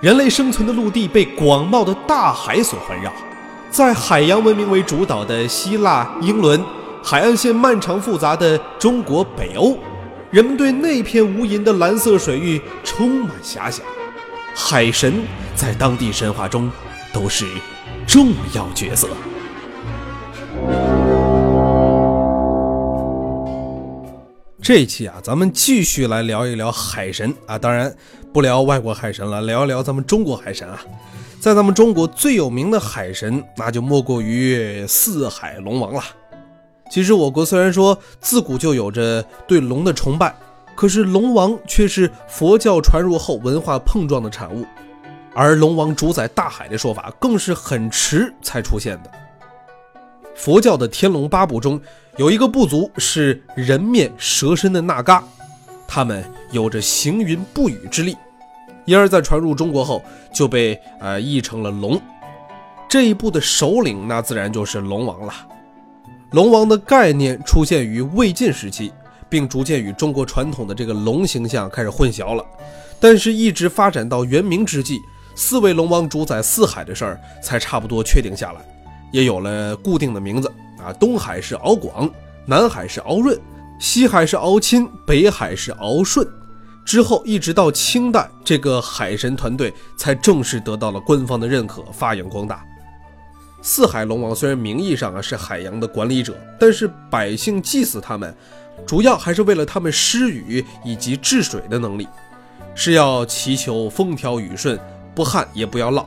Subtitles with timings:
[0.00, 3.12] 人类生存的陆地被广袤的大海所环绕，
[3.68, 6.64] 在海洋文明为主导的希腊、英伦，
[7.02, 9.76] 海岸线漫长复杂的中国北欧，
[10.30, 13.84] 人们对那片无垠的蓝色水域充满遐想。
[14.54, 15.14] 海神
[15.56, 16.70] 在当地神话中
[17.12, 17.44] 都是
[18.06, 19.08] 重要角色。
[24.68, 27.90] 这一期啊，咱们继续来聊一聊海神啊，当然
[28.34, 30.78] 不聊外国海神了，聊一聊咱们中国海神啊。
[31.40, 36.02] 在咱们中国最有名的海神，那就莫过于四海龙王了。
[36.90, 40.36] 其实我国虽然说自古就有着对龙的崇拜，
[40.74, 44.66] 可是龙王却是佛教传入后文化碰撞的产物，
[45.34, 49.10] 而龙王主宰大海的说法更是很迟才出现的。
[50.38, 51.80] 佛教的天龙八部中
[52.16, 55.22] 有一个部族是人面蛇身的那嘎，
[55.86, 58.16] 他们有着行云布雨之力，
[58.84, 60.00] 因而，在传入中国后
[60.32, 62.00] 就被呃译成了龙。
[62.88, 65.34] 这一部的首领那自然就是龙王了。
[66.30, 68.92] 龙王的概念出现于魏晋时期，
[69.28, 72.44] 并逐渐与中国传统的这个龙形象开始混淆了。
[73.00, 75.00] 但是，一直发展到元明之际，
[75.34, 78.60] 四位龙王主宰四海的事儿才差不多确定下来。
[79.10, 82.10] 也有了固定的名字啊，东海是敖广，
[82.46, 83.38] 南海是敖润，
[83.78, 86.26] 西海是敖钦，北海是敖顺。
[86.84, 92.64] 之后一直到清代，这个海神团队才正式得到了官方的认可，发扬光大。
[93.60, 98.34] 四海龙王虽然名义上啊是海洋的管理者，但是百姓祭祀他们，
[98.86, 102.06] 主要还是为了他们施雨以及治水的能力，
[102.74, 104.78] 是要祈求风调雨顺，
[105.14, 106.04] 不旱也不要涝。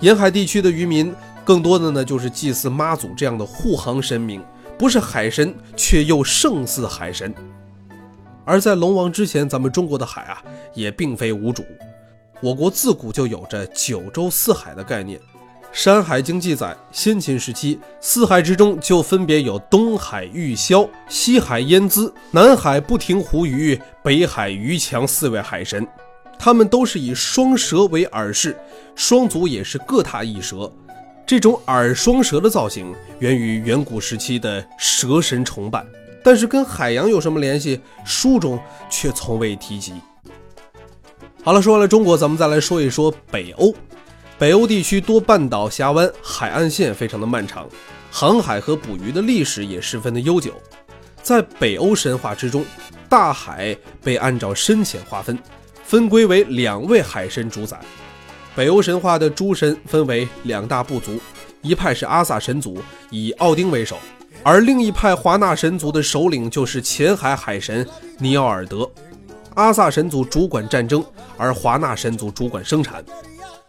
[0.00, 1.14] 沿海地区的渔民。
[1.50, 4.40] 更多的呢，就是祭祀妈祖这样的护航神明，
[4.78, 7.34] 不是海神，却又胜似海神。
[8.44, 10.40] 而在龙王之前，咱们中国的海啊，
[10.74, 11.64] 也并非无主。
[12.40, 15.18] 我国自古就有着九州四海的概念，
[15.72, 25.84] 《山海经》记载，先秦时期四海之中就分别有东海玉霄、西海燕姿、南海不停胡鱼、北海鱼强四位海神，
[26.38, 28.56] 他们都是以双蛇为耳饰，
[28.94, 30.72] 双足也是各踏一蛇。
[31.30, 35.86] 这种耳双蛇的造型源于远古时期的蛇神崇拜，
[36.24, 37.80] 但是跟海洋有什么联系？
[38.04, 38.58] 书中
[38.90, 39.92] 却从未提及。
[41.44, 43.72] 好了，说完了中国，咱们再来说一说北欧。
[44.40, 47.68] 北欧地区多半岛峡湾，海岸线非常的漫长，
[48.10, 50.60] 航海和捕鱼的历史也十分的悠久。
[51.22, 52.64] 在北欧神话之中，
[53.08, 55.38] 大海被按照深浅划分，
[55.84, 57.78] 分归为两位海神主宰。
[58.56, 61.20] 北欧神话的诸神分为两大部族，
[61.62, 62.78] 一派是阿萨神族，
[63.10, 63.96] 以奥丁为首；
[64.42, 67.86] 而另一派华纳神族的首领就是浅海海神
[68.18, 68.90] 尼奥尔德。
[69.54, 71.04] 阿萨神族主管战争，
[71.36, 73.04] 而华纳神族主管生产。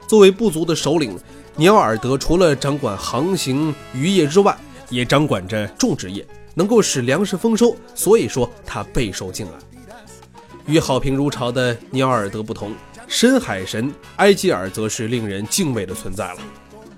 [0.07, 1.17] 作为部族的首领，
[1.55, 4.57] 尼奥尔德除了掌管航行渔业之外，
[4.89, 6.25] 也掌管着种植业，
[6.55, 9.53] 能够使粮食丰收，所以说他备受敬爱。
[10.65, 12.73] 与好评如潮的尼奥尔德不同。
[13.13, 16.37] 深海神埃吉尔则是令人敬畏的存在了。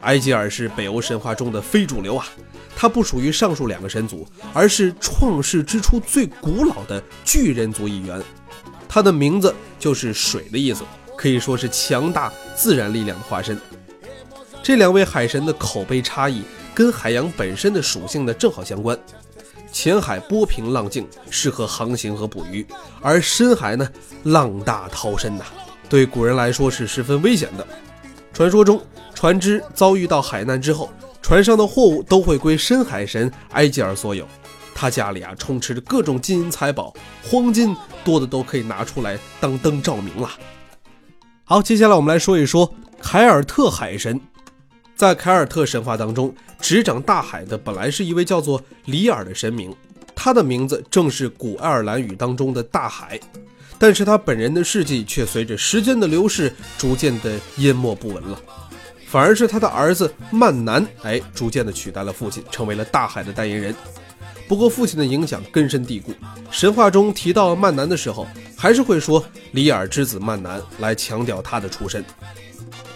[0.02, 2.28] 埃吉尔是北欧神话中的非主流啊，
[2.76, 4.24] 他不属于上述两个神族，
[4.54, 8.22] 而是创世之初最古老的巨人族一员。
[8.88, 10.84] 他的名字就是水的意思，
[11.18, 13.60] 可以说是强大自然力量的化身。
[14.62, 16.44] 这两位海神的口碑差异
[16.76, 18.96] 跟海洋本身的属性呢正好相关。
[19.72, 22.64] 浅海波平浪静，适合航行和捕鱼；
[23.02, 23.90] 而深海呢，
[24.26, 25.44] 浪大涛深呐。
[25.94, 27.64] 对古人来说是十分危险的。
[28.34, 28.82] 传说中，
[29.14, 30.92] 船只遭遇到海难之后，
[31.22, 34.28] 船上的货物都会归深海神埃吉尔所有。
[34.74, 40.28] 他家里啊充斥着各种金银财宝，黄金多的都可以拿出来当灯照明了。
[41.44, 44.20] 好，接下来我们来说一说凯尔特海神。
[44.96, 49.72] 在凯尔特神话当中，执掌大海的本来是一位叫做里尔的神明，
[50.16, 53.20] 他的名字正是古爱尔兰语当中的大海。
[53.84, 58.42] 但是他本人的事迹却随着时间的流逝逐渐的淹没不闻了，
[59.08, 63.76] 反而是他的儿子曼南，哎，逐渐的取代了父亲，成为了大海的代言人。
[64.48, 66.14] 不过父亲的影响根深蒂固，
[66.50, 68.26] 神话中提到曼南的时候，
[68.56, 69.22] 还是会说
[69.52, 72.02] 里尔之子曼南来强调他的出身。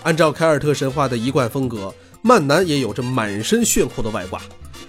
[0.04, 4.42] 按照凯尔特神话的一贯风格，曼南也有着满身炫酷的外挂。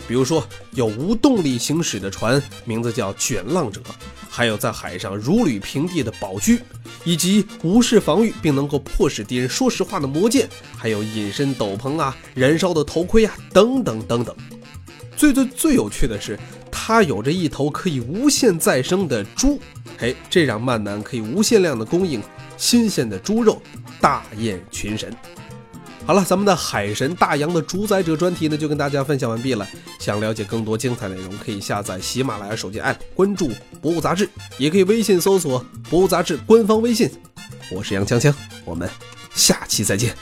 [0.09, 3.83] 比如说，有无动力行驶的船，名字叫卷浪者；
[4.31, 6.61] 还有在海上如履平地的宝驹，
[7.05, 14.35] 以及无视防御并能够迫使敌人说实话的魔剑，还有隐身斗篷啊、燃烧的头盔啊，等等等等。
[15.15, 16.39] 最最最有趣的是，
[16.71, 19.61] 它有着一头可以无限再生的猪，
[19.99, 22.23] 嘿，这让曼南可以无限量的供应
[22.57, 23.61] 新鲜的猪肉，
[24.01, 25.15] 大宴群神。
[26.09, 29.69] 好了，咱们的海神大洋的主宰者专题呢，就跟大家分享完毕了。
[30.01, 33.49] 想了解更多精彩内容，可以下载喜马拉雅手机 app，关注
[33.83, 34.27] 《博物杂志》，
[34.57, 37.11] 也可以微信搜索《博物杂志》官方微信。
[37.71, 38.33] 我是杨锵锵，
[38.65, 38.89] 我们
[39.35, 40.17] 下期再见。